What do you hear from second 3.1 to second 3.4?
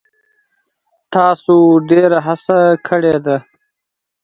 ده.